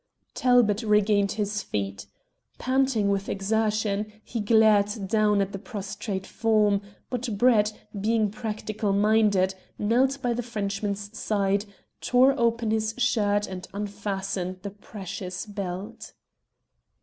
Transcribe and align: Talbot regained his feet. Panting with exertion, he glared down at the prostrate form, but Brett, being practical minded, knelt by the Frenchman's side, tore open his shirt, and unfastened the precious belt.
Talbot 0.33 0.81
regained 0.81 1.33
his 1.33 1.61
feet. 1.61 2.07
Panting 2.57 3.09
with 3.09 3.29
exertion, 3.29 4.11
he 4.23 4.39
glared 4.39 5.07
down 5.07 5.41
at 5.41 5.51
the 5.51 5.59
prostrate 5.59 6.25
form, 6.25 6.81
but 7.11 7.37
Brett, 7.37 7.71
being 8.01 8.31
practical 8.31 8.93
minded, 8.93 9.53
knelt 9.77 10.19
by 10.19 10.33
the 10.33 10.41
Frenchman's 10.41 11.15
side, 11.15 11.65
tore 11.99 12.33
open 12.39 12.71
his 12.71 12.95
shirt, 12.97 13.45
and 13.45 13.67
unfastened 13.75 14.63
the 14.63 14.71
precious 14.71 15.45
belt. 15.45 16.13